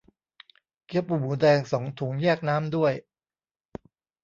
[0.85, 2.93] เกี๊ยวปูหมูแดง สองถุง แยกน้ำด้วย